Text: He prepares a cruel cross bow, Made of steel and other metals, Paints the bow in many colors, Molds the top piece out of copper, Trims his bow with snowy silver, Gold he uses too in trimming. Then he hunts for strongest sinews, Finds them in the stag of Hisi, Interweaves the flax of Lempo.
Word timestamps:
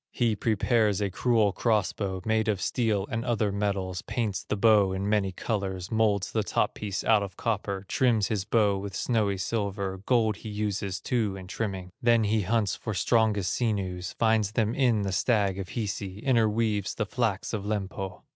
He 0.09 0.35
prepares 0.35 0.99
a 0.99 1.11
cruel 1.11 1.51
cross 1.51 1.93
bow, 1.93 2.23
Made 2.25 2.47
of 2.47 2.59
steel 2.59 3.05
and 3.11 3.23
other 3.23 3.51
metals, 3.51 4.01
Paints 4.01 4.43
the 4.43 4.57
bow 4.57 4.93
in 4.93 5.07
many 5.07 5.31
colors, 5.31 5.91
Molds 5.91 6.31
the 6.31 6.41
top 6.41 6.73
piece 6.73 7.03
out 7.03 7.21
of 7.21 7.37
copper, 7.37 7.85
Trims 7.87 8.27
his 8.27 8.43
bow 8.43 8.79
with 8.79 8.95
snowy 8.95 9.37
silver, 9.37 9.99
Gold 10.07 10.37
he 10.37 10.49
uses 10.49 10.99
too 10.99 11.35
in 11.35 11.45
trimming. 11.45 11.91
Then 12.01 12.23
he 12.23 12.41
hunts 12.41 12.75
for 12.75 12.95
strongest 12.95 13.53
sinews, 13.53 14.13
Finds 14.13 14.53
them 14.53 14.73
in 14.73 15.03
the 15.03 15.11
stag 15.11 15.59
of 15.59 15.69
Hisi, 15.69 16.17
Interweaves 16.23 16.95
the 16.95 17.05
flax 17.05 17.53
of 17.53 17.63
Lempo. 17.63 18.23